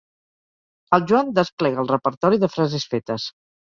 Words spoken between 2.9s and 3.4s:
fetes.